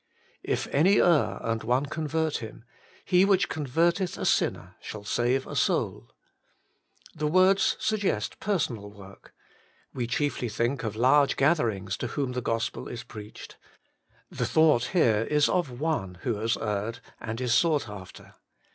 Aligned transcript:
'// 0.57 0.71
any 0.71 0.99
err, 0.99 1.39
and 1.43 1.61
one 1.61 1.85
corwert 1.85 2.37
him, 2.37 2.63
he 3.05 3.23
which 3.23 3.49
convert 3.49 4.01
eth 4.01 4.17
a 4.17 4.25
sinner 4.25 4.75
shall 4.81 5.03
save 5.03 5.45
a 5.45 5.55
soul/ 5.55 6.09
The 7.13 7.27
words 7.27 7.77
suggest 7.79 8.39
personal 8.39 8.89
work. 8.89 9.35
We 9.93 10.07
chiefly 10.07 10.49
think 10.49 10.81
of 10.83 10.95
large 10.95 11.35
gatherings 11.37 11.97
to 11.97 12.07
whom 12.07 12.31
the 12.31 12.41
Gospel 12.41 12.87
is 12.87 13.03
preached; 13.03 13.57
the 14.31 14.47
thought 14.47 14.85
here 14.85 15.21
is 15.29 15.47
of 15.47 15.79
one 15.79 16.15
who 16.23 16.33
has 16.37 16.57
erred 16.57 16.97
and 17.19 17.39
is 17.39 17.53
sought 17.53 17.87
after. 17.87 18.33